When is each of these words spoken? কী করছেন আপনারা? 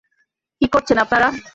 কী 0.61 0.65
করছেন 0.67 0.97
আপনারা? 0.97 1.27